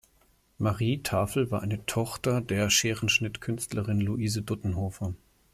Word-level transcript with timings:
Marie 0.57 1.03
Tafel 1.03 1.51
war 1.51 1.61
eine 1.61 1.85
Tochter 1.85 2.41
der 2.41 2.71
Scherenschnitt-Künstlerin 2.71 4.01
Luise 4.01 4.41
Duttenhofer. 4.41 5.13